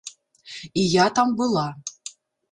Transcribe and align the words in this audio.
І 0.83 0.85
я 0.93 1.05
там 1.19 1.35
была. 1.41 1.65